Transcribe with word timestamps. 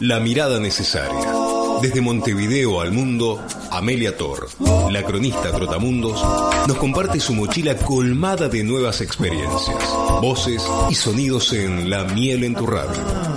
La 0.00 0.20
mirada 0.20 0.58
necesaria. 0.58 1.32
Desde 1.80 2.00
Montevideo 2.00 2.80
al 2.80 2.92
mundo, 2.92 3.40
Amelia 3.70 4.16
Tor, 4.16 4.48
la 4.90 5.02
cronista 5.04 5.52
Trotamundos, 5.52 6.22
nos 6.66 6.76
comparte 6.76 7.20
su 7.20 7.34
mochila 7.34 7.76
colmada 7.76 8.48
de 8.48 8.64
nuevas 8.64 9.00
experiencias, 9.00 9.78
voces 10.20 10.62
y 10.90 10.94
sonidos 10.94 11.52
en 11.52 11.90
La 11.90 12.04
miel 12.04 12.44
en 12.44 12.54
tu 12.54 12.66
radio. 12.66 13.31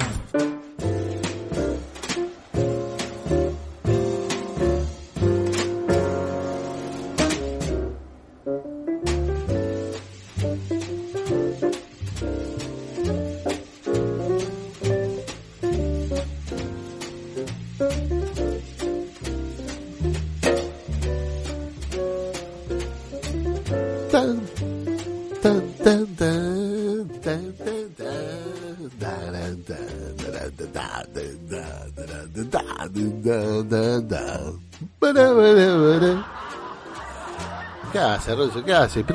¿Qué 37.92 38.00
hace, 38.00 38.36
Ronzo? 38.36 38.64
¿Qué 38.64 38.74
hace? 38.74 39.06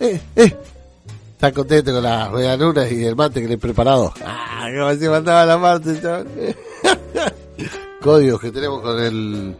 Eh, 0.00 0.20
eh. 0.36 0.56
¿Está 1.32 1.52
contento 1.52 1.92
con 1.92 2.02
las 2.02 2.30
medialunas 2.32 2.90
y 2.90 3.04
el 3.04 3.16
mate 3.16 3.42
que 3.42 3.48
le 3.48 3.54
he 3.54 3.58
preparado? 3.58 4.14
Ah, 4.24 4.68
como 4.76 4.94
se 4.94 5.08
mandaba 5.10 5.44
la 5.44 5.60
parte. 5.60 6.00
Códigos 8.00 8.40
que 8.40 8.50
tenemos 8.50 8.80
con 8.80 9.00
el 9.00 9.56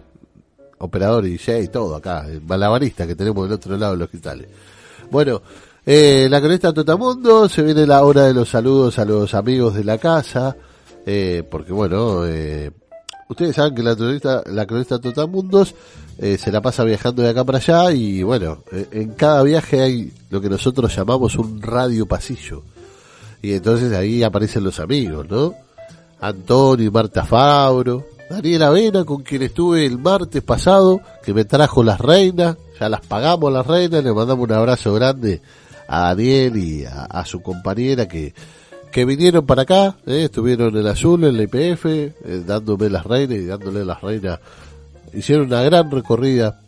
operador 0.78 1.26
y 1.26 1.30
DJ 1.32 1.62
y 1.62 1.68
todo 1.68 1.96
acá, 1.96 2.26
el 2.26 2.40
malabarista 2.42 3.06
que 3.06 3.14
tenemos 3.14 3.44
del 3.44 3.54
otro 3.54 3.76
lado 3.76 3.92
de 3.92 3.98
los 3.98 4.08
cristales. 4.08 4.48
Bueno, 5.10 5.42
eh, 5.84 6.28
la 6.30 6.40
cronista 6.40 6.72
Totamundo, 6.72 7.48
se 7.48 7.62
viene 7.62 7.86
la 7.86 8.04
hora 8.04 8.24
de 8.24 8.34
los 8.34 8.48
saludos 8.48 8.98
a 8.98 9.04
los 9.04 9.34
amigos 9.34 9.74
de 9.74 9.84
la 9.84 9.98
casa, 9.98 10.56
eh, 11.04 11.42
porque 11.50 11.72
bueno, 11.72 12.26
eh, 12.26 12.70
ustedes 13.32 13.56
saben 13.56 13.74
que 13.74 13.82
la 13.82 13.96
cronista, 13.96 14.42
la 14.46 14.66
cronista 14.66 15.00
Totamundos 15.00 15.74
eh, 16.18 16.38
se 16.38 16.52
la 16.52 16.60
pasa 16.60 16.84
viajando 16.84 17.22
de 17.22 17.30
acá 17.30 17.44
para 17.44 17.58
allá 17.58 17.90
y 17.92 18.22
bueno, 18.22 18.62
eh, 18.72 18.86
en 18.92 19.12
cada 19.14 19.42
viaje 19.42 19.80
hay 19.80 20.12
lo 20.30 20.40
que 20.40 20.48
nosotros 20.48 20.94
llamamos 20.94 21.36
un 21.36 21.60
radio 21.60 22.06
pasillo. 22.06 22.62
Y 23.42 23.54
entonces 23.54 23.92
ahí 23.92 24.22
aparecen 24.22 24.62
los 24.62 24.78
amigos, 24.78 25.28
¿no? 25.28 25.54
Antonio 26.20 26.86
y 26.86 26.90
Marta 26.90 27.24
Fabro, 27.24 28.06
Daniela 28.30 28.68
Avena, 28.68 29.04
con 29.04 29.22
quien 29.22 29.42
estuve 29.42 29.84
el 29.84 29.98
martes 29.98 30.42
pasado, 30.42 31.00
que 31.24 31.34
me 31.34 31.44
trajo 31.44 31.82
las 31.82 32.00
reinas, 32.00 32.56
ya 32.78 32.88
las 32.88 33.00
pagamos 33.00 33.52
las 33.52 33.66
reinas, 33.66 34.04
le 34.04 34.12
mandamos 34.12 34.48
un 34.48 34.52
abrazo 34.52 34.94
grande 34.94 35.42
a 35.88 36.14
Daniel 36.14 36.56
y 36.56 36.84
a 36.84 37.24
su 37.24 37.42
compañera 37.42 38.06
que, 38.06 38.32
que 38.92 39.06
vinieron 39.06 39.46
para 39.46 39.62
acá, 39.62 39.96
¿eh? 40.06 40.24
estuvieron 40.24 40.76
en 40.76 40.86
Azul, 40.86 41.24
en 41.24 41.36
la 41.38 41.44
IPF, 41.44 41.86
eh, 41.86 42.12
dándome 42.46 42.90
las 42.90 43.04
reinas 43.04 43.38
y 43.38 43.46
dándole 43.46 43.84
las 43.84 44.02
reinas. 44.02 44.38
Hicieron 45.14 45.46
una 45.46 45.62
gran 45.62 45.90
recorrida. 45.90 46.60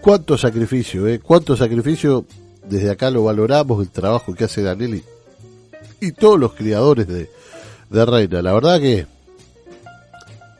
Cuánto 0.00 0.38
sacrificio, 0.38 1.06
¿eh? 1.06 1.20
Cuánto 1.20 1.56
sacrificio. 1.56 2.24
Desde 2.64 2.90
acá 2.90 3.10
lo 3.10 3.24
valoramos, 3.24 3.80
el 3.80 3.90
trabajo 3.90 4.34
que 4.34 4.44
hace 4.44 4.62
Daniel 4.62 4.96
y, 6.00 6.06
y 6.06 6.12
todos 6.12 6.38
los 6.38 6.52
criadores 6.52 7.06
de, 7.08 7.30
de 7.88 8.06
reina. 8.06 8.42
La 8.42 8.52
verdad 8.52 8.78
que 8.78 9.06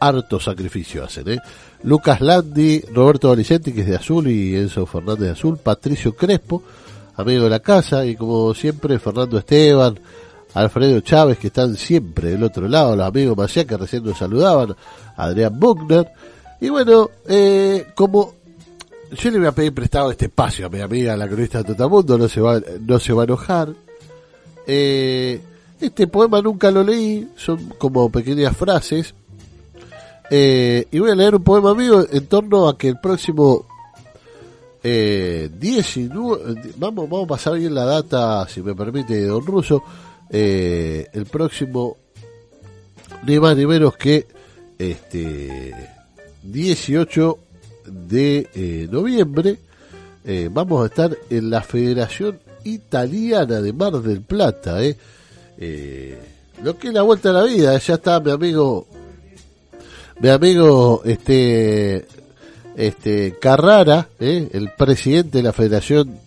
harto 0.00 0.38
sacrificio 0.38 1.04
hacen, 1.04 1.28
¿eh? 1.30 1.38
Lucas 1.82 2.20
Landi, 2.20 2.80
Roberto 2.92 3.28
Valicenti, 3.28 3.72
que 3.72 3.82
es 3.82 3.86
de 3.86 3.96
Azul, 3.96 4.28
y 4.28 4.56
Enzo 4.56 4.84
Fernández 4.86 5.20
de 5.20 5.30
Azul, 5.30 5.58
Patricio 5.58 6.14
Crespo, 6.14 6.62
amigo 7.16 7.44
de 7.44 7.50
la 7.50 7.60
casa, 7.60 8.04
y 8.04 8.16
como 8.16 8.52
siempre, 8.54 8.98
Fernando 8.98 9.38
Esteban, 9.38 9.98
Alfredo 10.54 11.00
Chávez, 11.00 11.38
que 11.38 11.48
están 11.48 11.76
siempre 11.76 12.30
del 12.30 12.42
otro 12.42 12.68
lado, 12.68 12.96
los 12.96 13.06
amigos 13.06 13.36
Macía, 13.36 13.64
que 13.64 13.76
recién 13.76 14.04
nos 14.04 14.18
saludaban, 14.18 14.74
Adrián 15.16 15.58
Buckner, 15.58 16.10
y 16.60 16.68
bueno, 16.68 17.10
eh, 17.26 17.86
como 17.94 18.34
yo 19.12 19.30
le 19.30 19.38
voy 19.38 19.46
a 19.48 19.52
pedir 19.52 19.74
prestado 19.74 20.10
este 20.10 20.26
espacio 20.26 20.66
a 20.66 20.68
mi 20.68 20.80
amiga, 20.80 21.16
la 21.16 21.28
cronista 21.28 21.58
de 21.58 21.64
Totamundo, 21.64 22.18
no 22.18 22.28
se 22.28 22.40
va, 22.40 22.60
no 22.80 22.98
se 22.98 23.12
va 23.12 23.22
a 23.22 23.24
enojar, 23.24 23.72
eh, 24.66 25.40
este 25.80 26.06
poema 26.06 26.42
nunca 26.42 26.70
lo 26.70 26.82
leí, 26.82 27.28
son 27.36 27.74
como 27.78 28.10
pequeñas 28.10 28.56
frases, 28.56 29.14
eh, 30.30 30.86
y 30.90 30.98
voy 30.98 31.10
a 31.10 31.14
leer 31.14 31.36
un 31.36 31.44
poema 31.44 31.74
mío 31.74 32.06
en 32.10 32.26
torno 32.26 32.68
a 32.68 32.76
que 32.76 32.88
el 32.88 33.00
próximo 33.00 33.66
eh, 34.82 35.48
19, 35.58 36.74
vamos, 36.76 37.08
vamos 37.08 37.24
a 37.24 37.28
pasar 37.28 37.54
bien 37.58 37.74
la 37.74 37.84
data, 37.84 38.46
si 38.48 38.62
me 38.62 38.74
permite, 38.74 39.24
don 39.24 39.44
Russo, 39.44 39.82
eh, 40.30 41.06
el 41.12 41.26
próximo, 41.26 41.96
ni 43.26 43.38
más 43.40 43.56
ni 43.56 43.66
menos 43.66 43.96
que 43.96 44.26
este 44.78 45.74
18 46.42 47.38
de 47.86 48.48
eh, 48.54 48.88
noviembre, 48.90 49.58
eh, 50.24 50.48
vamos 50.52 50.82
a 50.82 50.86
estar 50.86 51.16
en 51.30 51.50
la 51.50 51.62
Federación 51.62 52.38
Italiana 52.64 53.60
de 53.60 53.72
Mar 53.72 53.92
del 54.02 54.20
Plata, 54.20 54.78
lo 56.62 56.78
que 56.78 56.88
es 56.88 56.94
la 56.94 57.02
vuelta 57.02 57.30
a 57.30 57.32
la 57.32 57.44
vida, 57.44 57.78
ya 57.78 57.94
está 57.94 58.20
mi 58.20 58.30
amigo 58.30 58.86
mi 60.20 60.28
amigo 60.28 61.02
este 61.04 62.06
este 62.76 63.36
Carrara, 63.40 64.08
el 64.18 64.70
presidente 64.76 65.38
de 65.38 65.44
la 65.44 65.52
Federación 65.52 66.18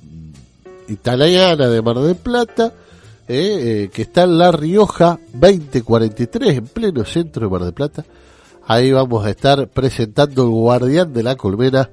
Italiana 0.88 1.69
de 1.69 1.81
Mar 1.81 2.00
del 2.00 2.16
Plata, 2.16 2.73
¿eh? 3.31 3.84
Eh, 3.84 3.90
que 3.90 4.02
está 4.03 4.24
en 4.24 4.38
La 4.38 4.52
Rioja 4.52 5.19
2043, 5.34 6.58
en 6.58 6.66
pleno 6.66 7.06
centro 7.06 7.46
de 7.46 7.52
Mar 7.52 7.64
del 7.64 7.74
Plata. 7.74 8.06
Ahí 8.68 8.92
vamos 8.92 9.25
a 9.25 9.30
estar 9.30 9.68
presentando 9.69 10.44
el 10.44 10.50
guardián 10.50 11.14
de 11.14 11.24
la 11.24 11.36
colmena, 11.36 11.90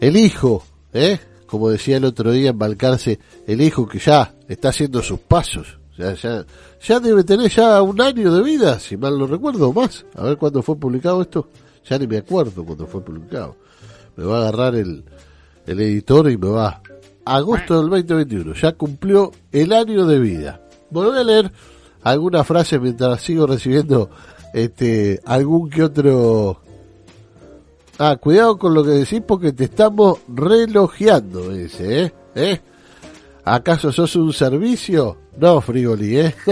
el 0.00 0.16
hijo, 0.16 0.62
¿eh? 0.92 1.18
como 1.46 1.70
decía 1.70 1.96
el 1.96 2.04
otro 2.04 2.30
día 2.32 2.50
en 2.50 2.58
Balcarce, 2.58 3.18
el 3.46 3.60
hijo 3.60 3.88
que 3.88 3.98
ya 3.98 4.34
está 4.46 4.68
haciendo 4.68 5.02
sus 5.02 5.20
pasos. 5.20 5.78
Ya, 5.96 6.12
ya, 6.14 6.44
ya 6.82 7.00
debe 7.00 7.22
tener 7.24 7.50
ya 7.50 7.80
un 7.80 8.00
año 8.00 8.34
de 8.34 8.42
vida, 8.42 8.78
si 8.78 8.96
mal 8.96 9.18
no 9.18 9.26
recuerdo, 9.26 9.72
más. 9.72 10.04
A 10.16 10.24
ver 10.24 10.36
cuándo 10.36 10.62
fue 10.62 10.76
publicado 10.76 11.22
esto. 11.22 11.48
Ya 11.88 11.98
ni 11.98 12.06
me 12.06 12.18
acuerdo 12.18 12.64
cuándo 12.64 12.86
fue 12.86 13.00
publicado. 13.00 13.56
Me 14.16 14.24
va 14.24 14.38
a 14.38 14.40
agarrar 14.42 14.74
el, 14.74 15.04
el 15.66 15.80
editor 15.80 16.30
y 16.30 16.36
me 16.36 16.48
va. 16.48 16.82
Agosto 17.24 17.80
del 17.80 17.90
2021. 17.90 18.54
Ya 18.54 18.72
cumplió 18.72 19.30
el 19.52 19.72
año 19.72 20.06
de 20.06 20.18
vida. 20.18 20.63
Voy 20.94 21.18
a 21.18 21.24
leer 21.24 21.50
algunas 22.04 22.46
frases 22.46 22.80
mientras 22.80 23.20
sigo 23.20 23.48
recibiendo 23.48 24.10
este 24.52 25.20
algún 25.24 25.68
que 25.68 25.82
otro. 25.82 26.60
Ah, 27.98 28.16
cuidado 28.16 28.56
con 28.58 28.74
lo 28.74 28.84
que 28.84 28.90
decís 28.90 29.20
porque 29.26 29.52
te 29.52 29.64
estamos 29.64 30.20
relojeando, 30.28 31.52
ese, 31.52 32.04
¿eh? 32.04 32.12
¿Eh? 32.36 32.60
¿Acaso 33.44 33.90
sos 33.92 34.14
un 34.14 34.32
servicio? 34.32 35.18
No, 35.36 35.60
Frigoli, 35.60 36.18
¿eh? 36.18 36.34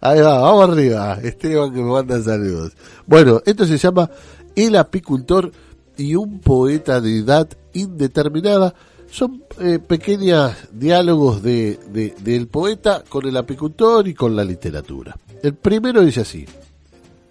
Ahí 0.00 0.20
va, 0.20 0.40
vamos 0.40 0.70
arriba. 0.70 1.18
Esteban 1.22 1.72
que 1.72 1.80
me 1.80 1.90
manda 1.90 2.20
saludos. 2.20 2.72
Bueno, 3.06 3.40
esto 3.46 3.64
se 3.64 3.78
llama 3.78 4.10
El 4.56 4.74
apicultor 4.76 5.52
y 5.96 6.16
un 6.16 6.40
poeta 6.40 7.00
de 7.00 7.18
edad 7.18 7.48
indeterminada. 7.74 8.74
Son 9.10 9.42
eh, 9.60 9.78
pequeños 9.78 10.54
diálogos 10.72 11.42
de, 11.42 11.78
de- 11.90 12.14
del 12.20 12.46
poeta 12.48 13.02
con 13.08 13.26
el 13.26 13.36
apicultor 13.36 14.06
y 14.06 14.14
con 14.14 14.36
la 14.36 14.44
literatura. 14.44 15.16
El 15.42 15.54
primero 15.54 16.02
dice 16.02 16.20
así. 16.20 16.46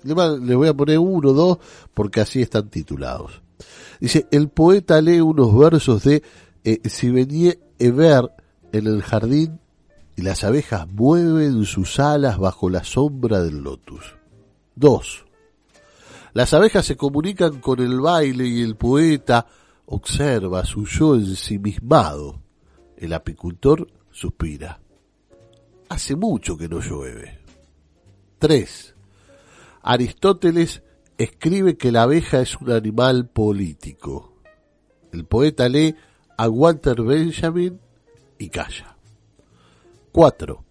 Le 0.03 0.13
va- 0.13 0.38
le 0.38 0.56
voy 0.56 0.68
a 0.68 0.74
poner 0.74 0.97
uno 1.00 1.33
dos 1.33 1.57
porque 1.94 2.21
así 2.21 2.41
están 2.41 2.69
titulados. 2.69 3.41
Dice, 4.00 4.27
el 4.31 4.50
poeta 4.50 5.01
lee 5.01 5.21
unos 5.21 5.57
versos 5.57 6.03
de 6.03 6.24
eh, 6.63 6.79
Sivenier 6.89 7.59
Eber 7.80 8.31
en 8.71 8.88
el 8.88 9.01
jardín 9.01 9.59
y 10.15 10.21
las 10.23 10.44
abejas 10.44 10.88
mueven 10.88 11.63
sus 11.65 12.00
alas 12.00 12.38
bajo 12.38 12.69
la 12.69 12.83
sombra 12.83 13.41
del 13.41 13.59
lotus. 13.63 14.15
2. 14.75 15.25
Las 16.33 16.53
abejas 16.53 16.85
se 16.85 16.95
comunican 16.97 17.59
con 17.59 17.80
el 17.80 18.00
baile 18.00 18.45
y 18.47 18.62
el 18.62 18.75
poeta 18.75 19.47
observa 19.88 20.66
su 20.66 20.86
yo 20.86 21.16
ensimismado. 21.16 22.42
El 22.95 23.13
apicultor 23.13 23.88
suspira. 24.12 24.80
Hace 25.89 26.16
mucho 26.16 26.57
que 26.57 26.68
no 26.68 26.80
llueve. 26.81 27.39
3. 28.39 28.95
Aristóteles 29.81 30.84
escribe 31.18 31.78
que 31.78 31.92
la 31.92 32.04
abeja 32.04 32.42
es 32.42 32.57
un 32.57 32.72
animal 32.72 33.30
político. 33.30 34.34
El 35.12 35.25
poeta 35.25 35.69
lee 35.69 35.95
a 36.38 36.50
Walter 36.50 37.01
Benjamin 37.01 37.80
y 38.38 38.50
calla. 38.50 38.98
4. 40.12 40.63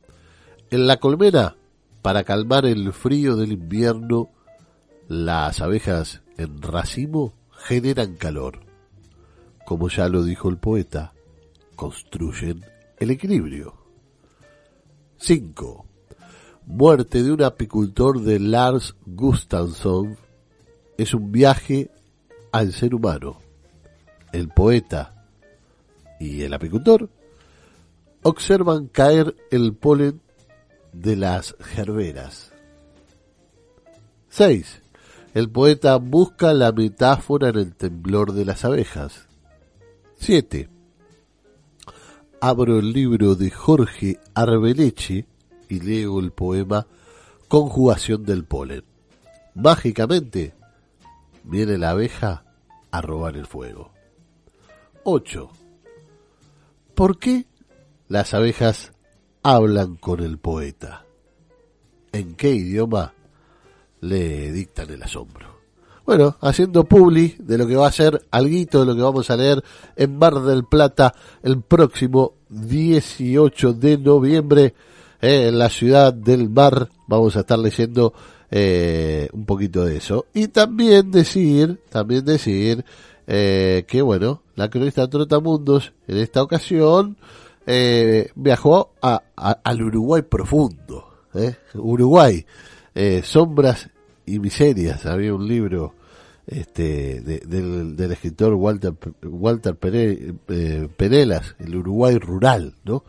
En 0.71 0.87
la 0.87 0.99
colmena, 0.99 1.57
para 2.03 2.25
calmar 2.25 2.67
el 2.67 2.93
frío 2.93 3.37
del 3.37 3.53
invierno, 3.53 4.31
las 5.09 5.61
abejas 5.61 6.23
en 6.37 6.61
racimo 6.61 7.33
generan 7.53 8.17
calor. 8.17 8.66
Como 9.67 9.89
ya 9.89 10.09
lo 10.09 10.23
dijo 10.23 10.49
el 10.49 10.59
poeta, 10.59 11.13
construyen 11.75 12.65
el 12.99 13.11
equilibrio. 13.11 13.75
5. 15.19 15.85
Muerte 16.67 17.25
de 17.25 17.33
un 17.33 17.43
apicultor 17.43 18.21
de 18.21 18.39
Lars 18.39 18.95
Gustafsson 19.05 20.17
es 20.97 21.13
un 21.15 21.33
viaje 21.33 21.91
al 22.53 22.73
ser 22.73 22.95
humano. 22.95 23.41
El 24.33 24.49
poeta 24.51 25.27
y 26.21 26.43
el 26.43 26.55
apicultor 26.55 27.11
observan 28.23 28.87
caer 28.87 29.35
el 29.51 29.75
polen 29.75 30.21
de 30.93 31.17
las 31.17 31.57
gerberas. 31.59 32.53
6. 34.29 34.83
El 35.35 35.51
poeta 35.51 35.97
busca 35.97 36.55
la 36.55 36.71
metáfora 36.71 37.49
en 37.49 37.57
el 37.57 37.75
temblor 37.75 38.33
de 38.33 38.45
las 38.45 38.65
abejas. 38.65 39.27
7. 40.19 40.69
Abro 42.41 42.79
el 42.79 42.93
libro 42.93 43.35
de 43.35 43.51
Jorge 43.51 44.19
Arbeleche 44.35 45.27
y 45.69 45.81
leo 45.81 46.19
el 46.19 46.33
poema 46.33 46.87
Conjugación 47.49 48.25
del 48.25 48.45
polen. 48.45 48.83
Mágicamente 49.55 50.55
viene 51.45 51.79
la 51.79 51.91
abeja 51.91 52.45
a 52.91 53.01
robar 53.01 53.37
el 53.37 53.47
fuego. 53.47 53.93
8. 55.05 55.49
¿Por 56.95 57.19
qué 57.19 57.47
las 58.09 58.35
abejas 58.35 58.93
hablan 59.43 59.97
con 59.97 60.21
el 60.21 60.39
poeta? 60.39 61.05
¿En 62.11 62.35
qué 62.35 62.51
idioma 62.51 63.15
le 64.01 64.51
dictan 64.51 64.91
el 64.91 65.03
asombro? 65.03 65.56
Bueno, 66.07 66.37
haciendo 66.41 66.85
publi 66.85 67.35
de 67.41 67.59
lo 67.59 67.67
que 67.67 67.75
va 67.75 67.89
a 67.89 67.93
ser 67.93 68.23
alguito 68.31 68.81
de 68.81 68.87
lo 68.87 68.95
que 68.95 69.03
vamos 69.03 69.29
a 69.29 69.37
leer 69.37 69.63
en 69.97 70.17
Mar 70.17 70.41
del 70.43 70.65
Plata 70.65 71.13
el 71.43 71.61
próximo 71.63 72.35
18 72.49 73.73
de 73.73 73.99
noviembre 73.99 74.75
eh, 75.21 75.49
en 75.49 75.59
la 75.59 75.69
ciudad 75.69 76.15
del 76.15 76.49
mar. 76.49 76.89
Vamos 77.09 77.37
a 77.37 77.41
estar 77.41 77.59
leyendo 77.59 78.15
eh, 78.53 79.29
un 79.33 79.45
poquito 79.47 79.85
de 79.85 79.97
eso. 79.97 80.27
Y 80.33 80.47
también 80.49 81.11
decir, 81.11 81.81
también 81.91 82.25
decir 82.25 82.85
eh, 83.27 83.85
que 83.89 84.01
bueno, 84.01 84.43
la 84.55 84.71
cronista 84.71 85.11
Trotamundos 85.11 85.93
en 86.07 86.19
esta 86.19 86.41
ocasión 86.41 87.17
eh, 87.67 88.31
viajó 88.37 88.93
a, 89.03 89.23
al 89.35 89.83
Uruguay 89.83 90.23
profundo. 90.23 91.25
¿eh? 91.35 91.57
Uruguay, 91.75 92.47
eh, 92.95 93.23
sombras 93.25 93.91
y 94.25 94.39
miserias. 94.39 95.05
Había 95.07 95.35
un 95.35 95.47
libro 95.49 95.95
este, 96.47 97.21
del, 97.21 97.97
del, 97.97 98.13
escritor 98.13 98.55
Walter, 98.55 98.95
Walter 99.23 99.75
Pere, 99.77 100.35
eh, 100.49 100.89
Perelas, 100.97 101.57
el 101.59 101.77
Uruguay 101.77 102.19
rural, 102.19 102.75
¿no? 102.85 103.05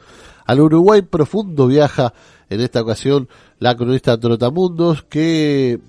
Al 0.45 0.61
Uruguay 0.61 1.01
profundo 1.03 1.67
viaja 1.67 2.13
en 2.49 2.61
esta 2.61 2.81
ocasión 2.81 3.27
la 3.59 3.75
cronista 3.75 4.19
Trotamundos 4.19 5.03
que, 5.03 5.79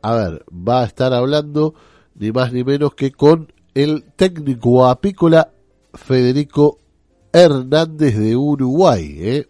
a 0.00 0.14
ver, 0.14 0.44
va 0.50 0.82
a 0.82 0.86
estar 0.86 1.12
hablando 1.12 1.74
ni 2.14 2.32
más 2.32 2.52
ni 2.52 2.64
menos 2.64 2.94
que 2.94 3.12
con 3.12 3.52
el 3.74 4.04
técnico 4.16 4.86
apícola 4.86 5.52
Federico 5.92 6.78
Hernández 7.32 8.16
de 8.16 8.36
Uruguay, 8.36 9.16
¿eh? 9.18 9.48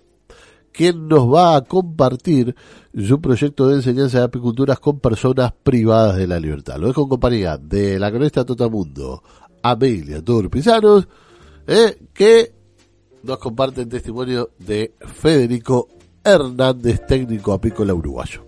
Quien 0.77 1.09
nos 1.09 1.33
va 1.33 1.57
a 1.57 1.63
compartir 1.63 2.55
su 2.95 3.19
proyecto 3.19 3.67
de 3.67 3.77
enseñanza 3.77 4.19
de 4.19 4.25
apiculturas 4.25 4.79
con 4.79 5.01
personas 5.01 5.53
privadas 5.63 6.17
de 6.17 6.27
la 6.27 6.39
libertad. 6.39 6.77
Lo 6.77 6.89
dejo 6.89 7.03
en 7.03 7.09
compañía 7.09 7.57
de 7.57 7.99
la 7.99 8.11
cronista 8.11 8.45
Totamundo, 8.45 9.23
Amelia 9.63 10.23
Turpizanos, 10.23 11.09
¿eh? 11.67 11.97
que 12.13 12.53
nos 13.23 13.39
comparte 13.39 13.83
el 13.83 13.89
testimonio 13.89 14.51
de 14.59 14.93
Federico 15.01 15.89
Hernández, 16.23 17.07
técnico 17.07 17.55
apícola 17.55 17.95
uruguayo. 17.95 18.46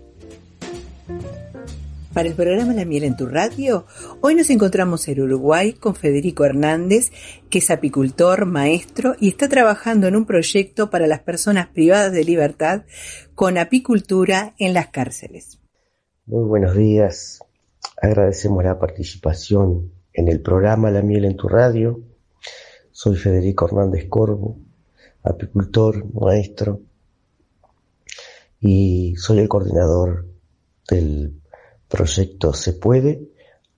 Para 2.19 2.27
el 2.27 2.35
programa 2.35 2.73
La 2.73 2.83
Miel 2.83 3.05
en 3.05 3.15
tu 3.15 3.27
Radio, 3.27 3.85
hoy 4.19 4.35
nos 4.35 4.49
encontramos 4.49 5.07
en 5.07 5.21
Uruguay 5.21 5.71
con 5.71 5.95
Federico 5.95 6.43
Hernández, 6.43 7.13
que 7.49 7.59
es 7.59 7.71
apicultor, 7.71 8.45
maestro 8.45 9.15
y 9.21 9.29
está 9.29 9.47
trabajando 9.47 10.05
en 10.07 10.17
un 10.17 10.25
proyecto 10.25 10.89
para 10.89 11.07
las 11.07 11.21
personas 11.21 11.69
privadas 11.69 12.11
de 12.11 12.25
libertad 12.25 12.83
con 13.35 13.57
apicultura 13.57 14.53
en 14.57 14.73
las 14.73 14.87
cárceles. 14.87 15.61
Muy 16.25 16.43
buenos 16.43 16.75
días. 16.75 17.39
Agradecemos 18.01 18.65
la 18.65 18.77
participación 18.77 19.89
en 20.11 20.27
el 20.27 20.41
programa 20.41 20.91
La 20.91 21.01
Miel 21.01 21.23
en 21.23 21.37
tu 21.37 21.47
Radio. 21.47 22.01
Soy 22.91 23.15
Federico 23.15 23.65
Hernández 23.65 24.09
Corvo, 24.09 24.59
apicultor, 25.23 26.03
maestro 26.13 26.81
y 28.59 29.15
soy 29.15 29.39
el 29.39 29.47
coordinador 29.47 30.27
del 30.89 31.38
Proyecto 31.89 32.53
Se 32.53 32.73
Puede, 32.73 33.29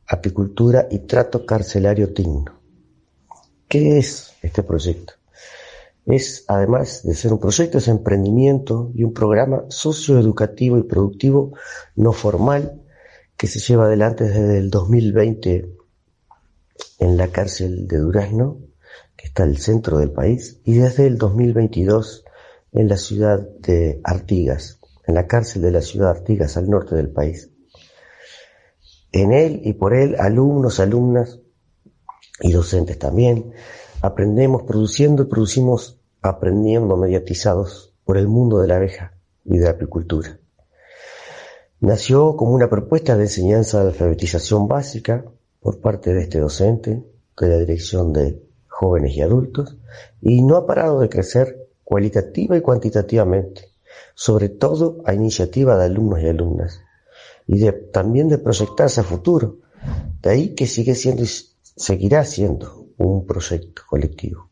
Apicultura 0.05 0.87
y 0.91 0.99
Trato 0.99 1.45
Carcelario 1.45 2.07
Digno. 2.07 2.59
¿Qué 3.69 3.97
es 3.97 4.33
este 4.41 4.63
proyecto? 4.63 5.13
Es, 6.05 6.43
además 6.49 7.03
de 7.03 7.15
ser 7.15 7.31
un 7.31 7.39
proyecto, 7.39 7.77
es 7.77 7.87
emprendimiento 7.87 8.91
y 8.93 9.05
un 9.05 9.13
programa 9.13 9.63
socioeducativo 9.69 10.77
y 10.77 10.83
productivo 10.83 11.53
no 11.95 12.11
formal 12.11 12.81
que 13.37 13.47
se 13.47 13.59
lleva 13.59 13.85
adelante 13.85 14.25
desde 14.25 14.57
el 14.57 14.69
2020 14.69 15.73
en 16.99 17.17
la 17.17 17.29
cárcel 17.29 17.87
de 17.87 17.97
Durazno, 17.97 18.59
que 19.15 19.27
está 19.27 19.43
al 19.43 19.57
centro 19.57 19.99
del 19.99 20.11
país, 20.11 20.59
y 20.65 20.73
desde 20.73 21.07
el 21.07 21.17
2022 21.17 22.25
en 22.73 22.89
la 22.89 22.97
ciudad 22.97 23.39
de 23.39 24.01
Artigas, 24.03 24.79
en 25.07 25.15
la 25.15 25.27
cárcel 25.27 25.61
de 25.61 25.71
la 25.71 25.81
ciudad 25.81 26.11
de 26.11 26.19
Artigas, 26.19 26.57
al 26.57 26.69
norte 26.69 26.95
del 26.95 27.09
país. 27.09 27.50
En 29.11 29.33
él 29.33 29.61
y 29.63 29.73
por 29.73 29.93
él, 29.93 30.15
alumnos, 30.19 30.79
alumnas 30.79 31.39
y 32.39 32.51
docentes 32.53 32.97
también, 32.97 33.51
aprendemos 34.01 34.63
produciendo 34.63 35.23
y 35.23 35.25
producimos 35.25 35.99
aprendiendo 36.21 36.95
mediatizados 36.95 37.93
por 38.05 38.17
el 38.17 38.27
mundo 38.27 38.59
de 38.59 38.67
la 38.67 38.77
abeja 38.77 39.17
y 39.43 39.57
de 39.57 39.65
la 39.65 39.71
apicultura. 39.71 40.39
Nació 41.81 42.37
como 42.37 42.53
una 42.53 42.69
propuesta 42.69 43.17
de 43.17 43.23
enseñanza 43.23 43.81
de 43.83 43.89
alfabetización 43.89 44.67
básica 44.67 45.25
por 45.59 45.81
parte 45.81 46.13
de 46.13 46.21
este 46.21 46.39
docente, 46.39 47.03
de 47.39 47.49
la 47.49 47.57
Dirección 47.57 48.13
de 48.13 48.41
Jóvenes 48.67 49.17
y 49.17 49.21
Adultos, 49.21 49.77
y 50.21 50.43
no 50.43 50.55
ha 50.55 50.67
parado 50.67 50.99
de 50.99 51.09
crecer 51.09 51.67
cualitativa 51.83 52.55
y 52.55 52.61
cuantitativamente, 52.61 53.71
sobre 54.13 54.49
todo 54.49 55.01
a 55.05 55.13
iniciativa 55.13 55.77
de 55.77 55.85
alumnos 55.85 56.21
y 56.21 56.27
alumnas 56.27 56.81
y 57.47 57.59
de, 57.59 57.71
también 57.71 58.27
de 58.27 58.37
proyectarse 58.37 59.01
a 59.01 59.03
futuro. 59.03 59.57
De 60.21 60.29
ahí 60.29 60.55
que 60.55 60.67
sigue 60.67 60.95
siendo 60.95 61.23
y 61.23 61.29
seguirá 61.75 62.23
siendo 62.25 62.87
un 62.97 63.25
proyecto 63.25 63.81
colectivo. 63.87 64.49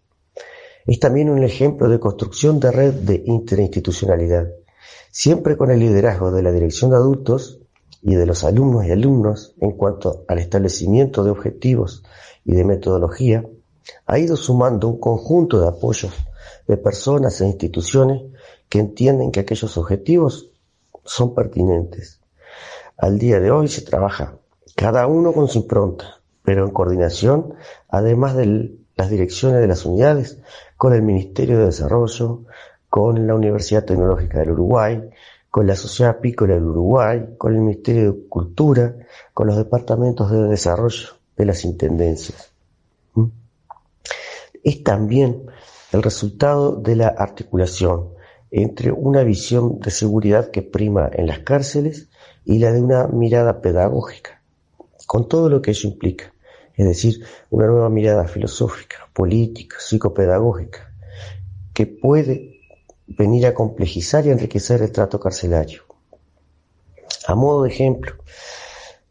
Es 0.85 0.99
también 0.99 1.29
un 1.29 1.43
ejemplo 1.43 1.87
de 1.87 1.99
construcción 1.99 2.59
de 2.59 2.71
red 2.71 2.93
de 2.93 3.21
interinstitucionalidad, 3.25 4.47
siempre 5.11 5.55
con 5.55 5.69
el 5.69 5.79
liderazgo 5.79 6.31
de 6.31 6.41
la 6.41 6.51
dirección 6.51 6.89
de 6.89 6.97
adultos 6.97 7.59
y 8.01 8.15
de 8.15 8.25
los 8.25 8.43
alumnos 8.43 8.85
y 8.85 8.91
alumnos 8.91 9.53
en 9.59 9.73
cuanto 9.73 10.25
al 10.27 10.39
establecimiento 10.39 11.23
de 11.23 11.31
objetivos 11.31 12.03
y 12.45 12.55
de 12.55 12.63
metodología, 12.63 13.45
ha 14.05 14.19
ido 14.19 14.35
sumando 14.35 14.87
un 14.87 14.99
conjunto 14.99 15.59
de 15.59 15.67
apoyos 15.67 16.13
de 16.67 16.77
personas 16.77 17.39
e 17.41 17.45
instituciones 17.45 18.23
que 18.67 18.79
entienden 18.79 19.31
que 19.31 19.41
aquellos 19.41 19.77
objetivos 19.77 20.51
son 21.03 21.35
pertinentes 21.35 22.18
al 22.99 23.17
día 23.17 23.39
de 23.39 23.49
hoy 23.49 23.67
se 23.69 23.81
trabaja 23.81 24.35
cada 24.75 25.07
uno 25.07 25.31
con 25.31 25.47
su 25.47 25.59
impronta, 25.59 26.19
pero 26.43 26.65
en 26.65 26.71
coordinación, 26.71 27.53
además 27.87 28.35
de 28.35 28.77
las 28.95 29.09
direcciones 29.09 29.61
de 29.61 29.67
las 29.67 29.85
unidades, 29.85 30.39
con 30.75 30.93
el 30.93 31.01
Ministerio 31.01 31.57
de 31.57 31.65
Desarrollo, 31.65 32.43
con 32.89 33.25
la 33.25 33.35
Universidad 33.35 33.85
Tecnológica 33.85 34.39
del 34.39 34.51
Uruguay, 34.51 35.09
con 35.49 35.65
la 35.65 35.75
Sociedad 35.75 36.17
Apícola 36.17 36.55
del 36.55 36.65
Uruguay, 36.65 37.35
con 37.37 37.55
el 37.55 37.61
Ministerio 37.61 38.11
de 38.11 38.27
Cultura, 38.27 38.95
con 39.33 39.47
los 39.47 39.57
departamentos 39.57 40.29
de 40.31 40.43
desarrollo 40.43 41.07
de 41.37 41.45
las 41.45 41.63
intendencias. 41.63 42.51
¿Mm? 43.13 43.27
Es 44.63 44.83
también 44.83 45.43
el 45.93 46.03
resultado 46.03 46.75
de 46.75 46.97
la 46.97 47.07
articulación 47.07 48.09
entre 48.51 48.91
una 48.91 49.23
visión 49.23 49.79
de 49.79 49.91
seguridad 49.91 50.51
que 50.51 50.61
prima 50.61 51.09
en 51.13 51.27
las 51.27 51.39
cárceles 51.39 52.08
y 52.49 52.57
la 52.57 52.71
de 52.71 52.81
una 52.81 53.05
mirada 53.05 53.61
pedagógica, 53.61 54.41
con 55.05 55.27
todo 55.27 55.49
lo 55.49 55.61
que 55.61 55.69
eso 55.69 55.87
implica, 55.87 56.33
es 56.73 56.87
decir, 56.87 57.23
una 57.51 57.67
nueva 57.67 57.89
mirada 57.89 58.27
filosófica, 58.27 59.07
política, 59.13 59.77
psicopedagógica, 59.79 60.91
que 61.75 61.85
puede 61.85 62.59
venir 63.05 63.45
a 63.45 63.53
complejizar 63.53 64.25
y 64.25 64.31
enriquecer 64.31 64.81
el 64.81 64.91
trato 64.91 65.19
carcelario. 65.19 65.83
A 67.27 67.35
modo 67.35 67.63
de 67.63 67.69
ejemplo, 67.69 68.15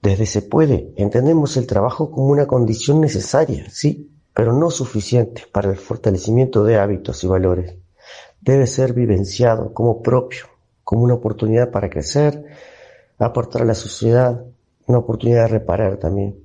desde 0.02 0.26
se 0.26 0.42
puede, 0.42 0.92
entendemos 0.96 1.56
el 1.56 1.68
trabajo 1.68 2.10
como 2.10 2.30
una 2.30 2.48
condición 2.48 3.00
necesaria, 3.00 3.70
sí, 3.70 4.10
pero 4.34 4.52
no 4.52 4.68
suficiente 4.72 5.44
para 5.52 5.70
el 5.70 5.76
fortalecimiento 5.76 6.64
de 6.64 6.76
hábitos 6.76 7.22
y 7.22 7.28
valores. 7.28 7.76
Debe 8.40 8.66
ser 8.66 8.94
vivenciado 8.94 9.72
como 9.72 10.02
propio, 10.02 10.46
como 10.82 11.04
una 11.04 11.14
oportunidad 11.14 11.70
para 11.70 11.88
crecer, 11.88 12.44
aportar 13.26 13.62
a 13.62 13.66
la 13.66 13.74
sociedad, 13.74 14.44
una 14.86 14.98
oportunidad 14.98 15.42
de 15.42 15.48
reparar 15.48 15.98
también. 15.98 16.44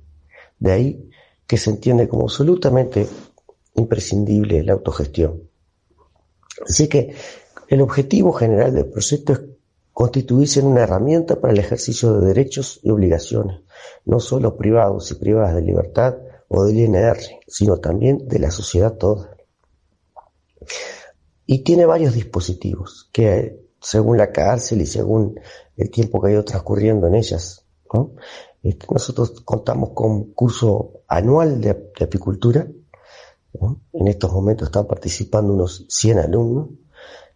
De 0.58 0.72
ahí 0.72 1.10
que 1.46 1.56
se 1.56 1.70
entiende 1.70 2.08
como 2.08 2.22
absolutamente 2.22 3.06
imprescindible 3.74 4.62
la 4.62 4.72
autogestión. 4.72 5.42
Así 6.66 6.88
que 6.88 7.14
el 7.68 7.80
objetivo 7.80 8.32
general 8.32 8.74
del 8.74 8.86
proyecto 8.86 9.32
es 9.32 9.40
constituirse 9.92 10.60
en 10.60 10.66
una 10.66 10.82
herramienta 10.82 11.40
para 11.40 11.52
el 11.52 11.58
ejercicio 11.58 12.14
de 12.14 12.26
derechos 12.26 12.80
y 12.82 12.90
obligaciones, 12.90 13.60
no 14.04 14.20
solo 14.20 14.56
privados 14.56 15.10
y 15.10 15.14
privadas 15.14 15.54
de 15.54 15.62
libertad 15.62 16.16
o 16.48 16.64
del 16.64 16.78
INR, 16.78 17.18
sino 17.46 17.78
también 17.78 18.26
de 18.28 18.38
la 18.38 18.50
sociedad 18.50 18.94
toda. 18.96 19.36
Y 21.46 21.62
tiene 21.62 21.86
varios 21.86 22.14
dispositivos 22.14 23.08
que, 23.12 23.63
según 23.84 24.16
la 24.16 24.32
cárcel 24.32 24.80
y 24.80 24.86
según 24.86 25.38
el 25.76 25.90
tiempo 25.90 26.20
que 26.20 26.28
ha 26.28 26.32
ido 26.32 26.44
transcurriendo 26.44 27.06
en 27.06 27.16
ellas, 27.16 27.66
este, 28.62 28.86
nosotros 28.90 29.42
contamos 29.42 29.90
con 29.90 30.32
curso 30.32 31.02
anual 31.06 31.60
de, 31.60 31.70
apicultura. 32.00 32.66
En 33.92 34.08
estos 34.08 34.32
momentos 34.32 34.68
están 34.68 34.86
participando 34.86 35.52
unos 35.52 35.84
100 35.88 36.18
alumnos. 36.18 36.70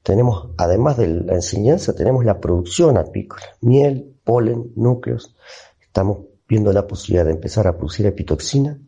Tenemos, 0.02 0.48
además 0.56 0.96
de 0.96 1.08
la 1.08 1.34
enseñanza, 1.34 1.94
tenemos 1.94 2.24
la 2.24 2.40
producción 2.40 2.96
apícola, 2.96 3.44
miel, 3.60 4.16
polen, 4.24 4.72
núcleos. 4.74 5.36
Estamos 5.80 6.20
viendo 6.48 6.72
la 6.72 6.86
posibilidad 6.86 7.26
de 7.26 7.32
empezar 7.32 7.66
a 7.66 7.76
producir 7.76 8.06
epitoxina. 8.06 8.80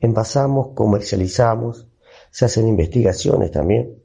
Envasamos, 0.00 0.70
comercializamos, 0.74 1.86
se 2.30 2.44
hacen 2.44 2.66
investigaciones 2.66 3.52
también, 3.52 4.02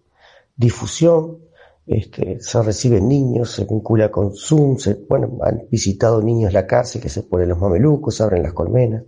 difusión, 0.56 1.49
este, 1.90 2.40
se 2.40 2.62
reciben 2.62 3.08
niños, 3.08 3.52
se 3.52 3.66
vincula 3.66 4.12
con 4.12 4.36
Zoom, 4.36 4.78
se, 4.78 4.94
bueno, 4.94 5.40
han 5.42 5.68
visitado 5.72 6.22
niños 6.22 6.54
la 6.54 6.68
cárcel 6.68 7.02
que 7.02 7.10
se 7.10 7.24
ponen 7.24 7.50
los 7.50 7.58
mamelucos, 7.58 8.22
abren 8.22 8.44
las 8.44 8.54
colmenas, 8.54 9.06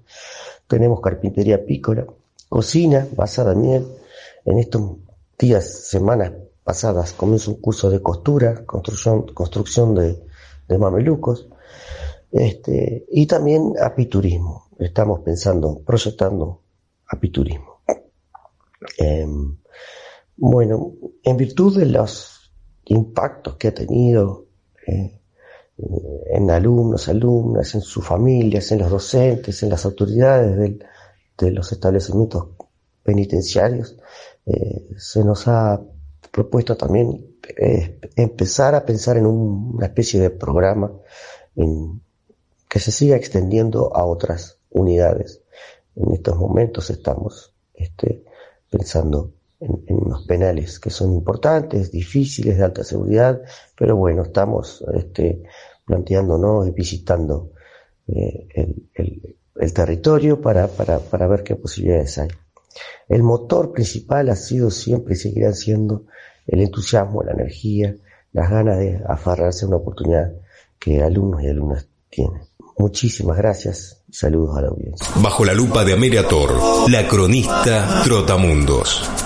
tenemos 0.66 1.00
carpintería 1.00 1.64
pícola, 1.64 2.08
cocina 2.50 3.08
basada 3.16 3.54
en 3.54 3.62
miel, 3.62 3.88
en 4.46 4.58
estos 4.58 4.98
días, 5.38 5.90
semanas 5.90 6.32
pasadas 6.64 7.14
comienza 7.14 7.52
un 7.52 7.62
curso 7.62 7.88
de 7.92 8.02
costura, 8.02 8.66
construcción, 8.66 9.28
construcción 9.28 9.94
de, 9.94 10.78
mamelucos, 10.80 11.50
este, 12.32 13.06
y 13.12 13.28
también 13.28 13.74
apiturismo, 13.80 14.70
estamos 14.80 15.20
pensando, 15.20 15.84
proyectando 15.86 16.62
apiturismo. 17.06 17.82
Em, 18.98 19.58
bueno, 20.38 20.94
en 21.22 21.38
virtud 21.38 21.78
de 21.78 21.86
los 21.86 22.41
impactos 22.92 23.56
que 23.56 23.70
ha 23.70 23.74
tenido 23.74 24.46
eh, 24.86 25.20
en 25.78 26.52
alumnos, 26.52 27.08
alumnas, 27.08 27.74
en 27.74 27.82
sus 27.82 28.06
familias, 28.06 28.72
en 28.72 28.80
los 28.80 28.92
docentes, 28.92 29.64
en 29.64 29.70
las 29.70 29.86
autoridades 29.86 30.80
de 31.38 31.52
los 31.52 31.72
establecimientos 31.72 32.50
penitenciarios, 33.04 33.98
eh, 34.46 34.90
se 34.98 35.24
nos 35.24 35.48
ha 35.48 35.82
propuesto 36.32 36.78
también 36.78 37.38
eh, 37.58 38.00
empezar 38.16 38.76
a 38.76 38.86
pensar 38.86 39.18
en 39.18 39.26
una 39.26 39.88
especie 39.88 40.20
de 40.20 40.30
programa 40.30 40.92
que 42.70 42.80
se 42.80 42.92
siga 42.92 43.16
extendiendo 43.16 43.96
a 43.96 44.06
otras 44.06 44.60
unidades. 44.70 45.42
En 45.96 46.14
estos 46.14 46.38
momentos 46.38 46.90
estamos 46.90 47.54
este, 47.74 48.24
pensando 48.70 49.34
en, 49.62 49.96
unos 49.96 50.26
penales 50.26 50.80
que 50.80 50.90
son 50.90 51.14
importantes, 51.14 51.92
difíciles, 51.92 52.58
de 52.58 52.64
alta 52.64 52.84
seguridad, 52.84 53.42
pero 53.78 53.96
bueno, 53.96 54.24
estamos 54.24 54.84
este, 54.94 55.44
planteándonos 55.86 56.68
y 56.68 56.72
visitando 56.72 57.52
eh, 58.08 58.48
el, 58.56 58.90
el, 58.96 59.36
el, 59.56 59.74
territorio 59.74 60.42
para, 60.42 60.68
para, 60.68 61.00
para 61.00 61.28
ver 61.28 61.44
qué 61.44 61.56
posibilidades 61.56 62.18
hay. 62.18 62.30
El 63.08 63.24
motor 63.24 63.72
principal 63.72 64.30
ha 64.30 64.36
sido 64.36 64.72
siempre 64.72 65.14
y 65.14 65.18
seguirá 65.18 65.54
siendo 65.54 66.06
el 66.48 66.62
entusiasmo, 66.62 67.24
la 67.24 67.34
energía, 67.34 67.96
las 68.34 68.50
ganas 68.50 68.80
de 68.80 69.02
afarrarse 69.08 69.66
a 69.66 69.68
una 69.68 69.78
oportunidad 69.78 70.34
que 70.80 71.04
alumnos 71.04 71.44
y 71.44 71.48
alumnas 71.48 71.88
tienen. 72.10 72.42
Muchísimas 72.78 73.38
gracias 73.38 74.02
saludos 74.10 74.58
a 74.58 74.62
la 74.62 74.70
audiencia. 74.70 75.08
Bajo 75.22 75.46
la 75.46 75.54
lupa 75.54 75.84
de 75.84 75.94
Amelia 75.94 76.28
Tor, 76.28 76.90
la 76.90 77.08
cronista 77.08 78.02
Trotamundos. 78.04 79.21